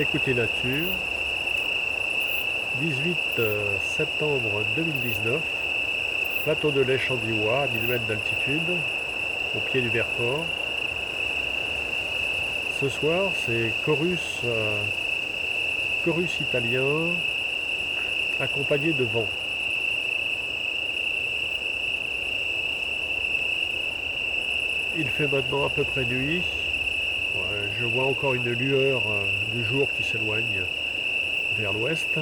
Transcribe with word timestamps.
Écoutez 0.00 0.32
Nature, 0.32 0.86
18 2.80 3.16
euh, 3.40 3.64
septembre 3.82 4.62
2019, 4.76 5.40
plateau 6.44 6.70
de 6.70 6.82
lait 6.82 7.00
à 7.10 7.66
1000 7.66 7.90
mètres 7.90 8.06
d'altitude, 8.06 8.62
au 9.56 9.58
pied 9.58 9.80
du 9.80 9.88
Vercors. 9.88 10.44
Ce 12.80 12.88
soir, 12.88 13.32
c'est 13.44 13.72
chorus, 13.84 14.38
euh, 14.44 14.78
chorus 16.04 16.42
italien 16.42 17.08
accompagné 18.38 18.92
de 18.92 19.02
vent. 19.02 19.26
Il 24.96 25.08
fait 25.08 25.26
maintenant 25.26 25.66
à 25.66 25.70
peu 25.70 25.82
près 25.82 26.04
nuit. 26.04 26.42
Je 27.78 27.84
vois 27.84 28.06
encore 28.06 28.34
une 28.34 28.50
lueur 28.50 29.02
euh, 29.08 29.24
du 29.54 29.64
jour 29.64 29.88
qui 29.96 30.02
s'éloigne 30.02 30.62
vers 31.56 31.72
l'ouest. 31.72 32.18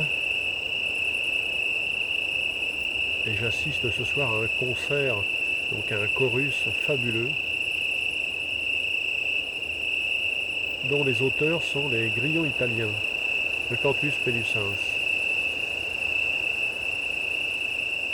Et 3.26 3.34
j'assiste 3.34 3.90
ce 3.90 4.04
soir 4.04 4.32
à 4.32 4.44
un 4.44 4.46
concert, 4.46 5.16
donc 5.72 5.90
à 5.90 5.96
un 5.96 6.06
chorus 6.06 6.64
fabuleux, 6.86 7.30
dont 10.84 11.02
les 11.02 11.22
auteurs 11.22 11.62
sont 11.62 11.88
les 11.88 12.08
grillons 12.08 12.44
italiens, 12.44 12.92
le 13.70 13.76
Cantus 13.76 14.14
Pelusens. 14.24 14.60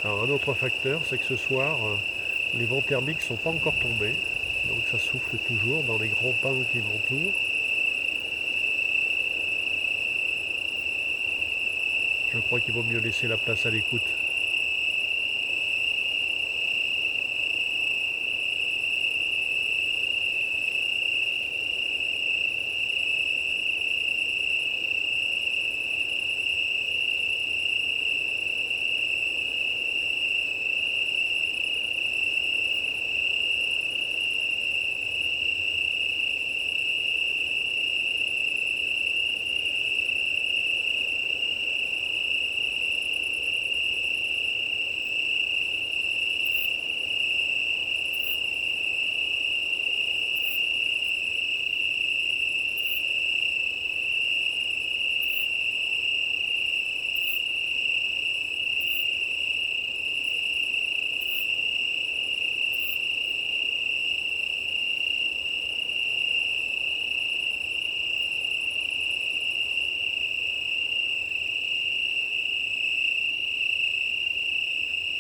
Alors 0.05 0.25
un 0.25 0.31
autre 0.31 0.55
facteur, 0.55 1.01
c'est 1.09 1.19
que 1.19 1.27
ce 1.27 1.37
soir, 1.37 1.79
les 2.55 2.65
vents 2.65 2.81
thermiques 2.81 3.19
ne 3.19 3.23
sont 3.23 3.37
pas 3.37 3.51
encore 3.51 3.75
tombés, 3.75 4.15
donc 4.69 4.79
ça 4.91 4.99
souffle 4.99 5.37
toujours 5.47 5.83
dans 5.85 5.99
les 5.99 6.09
grands 6.09 6.35
pins 6.41 6.55
qui 6.71 6.79
m'entourent. 6.79 7.33
Je 12.33 12.39
crois 12.39 12.61
qu'il 12.61 12.73
vaut 12.73 12.85
mieux 12.85 12.99
laisser 13.01 13.29
la 13.29 13.37
place 13.37 13.67
à 13.67 13.71
l'écoute. 13.71 14.03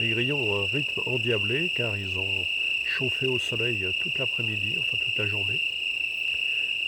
Les 0.03 0.09
grillons 0.09 0.65
rythme 0.65 1.01
endiablé 1.07 1.71
car 1.73 1.97
ils 1.97 2.19
ont 2.19 2.45
chauffé 2.85 3.29
au 3.29 3.39
soleil 3.39 3.87
toute 4.01 4.19
l'après-midi, 4.19 4.75
enfin 4.81 4.97
toute 5.01 5.17
la 5.17 5.29
journée. 5.29 5.61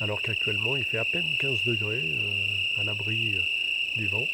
Alors 0.01 0.21
qu'actuellement 0.21 0.75
il 0.75 0.83
fait 0.83 0.99
à 0.99 1.05
peine 1.05 1.25
15 1.39 1.63
degrés 1.65 2.03
euh, 2.03 2.81
à 2.81 2.83
l'abri 2.83 3.37
euh, 3.37 3.41
du 3.97 4.09
vent. 4.09 4.27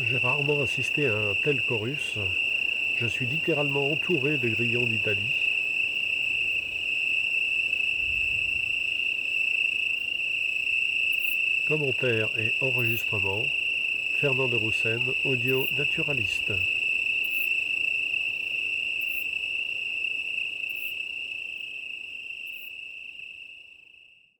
J'ai 0.00 0.18
rarement 0.18 0.62
assisté 0.62 1.06
à 1.06 1.16
un 1.16 1.34
tel 1.42 1.60
chorus. 1.60 2.14
Je 2.98 3.06
suis 3.06 3.26
littéralement 3.26 3.90
entouré 3.90 4.38
de 4.38 4.48
grillons 4.48 4.84
d'Italie. 4.84 5.34
Commentaires 11.66 12.30
et 12.38 12.52
enregistrements, 12.60 13.44
Fernand 14.20 14.46
de 14.46 14.56
Roussen, 14.56 15.02
audio 15.24 15.66
naturaliste. 15.76 16.52